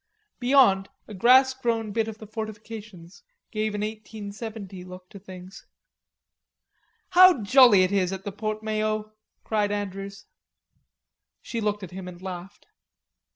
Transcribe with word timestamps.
Beyond, 0.39 0.89
a 1.07 1.13
grass 1.13 1.53
grown 1.53 1.91
bit 1.91 2.07
of 2.07 2.17
fortifications 2.31 3.21
gave 3.51 3.75
an 3.75 3.81
1870 3.81 4.83
look 4.83 5.07
to 5.11 5.19
things. 5.19 5.67
"How 7.09 7.43
jolly 7.43 7.83
it 7.83 7.91
is 7.91 8.11
at 8.11 8.23
the 8.23 8.31
Porte 8.31 8.63
Maillot!" 8.63 9.13
cried 9.43 9.71
Andrews. 9.71 10.25
She 11.43 11.61
looked 11.61 11.83
at 11.83 11.91
him 11.91 12.07
and 12.07 12.19
laughed. 12.19 12.65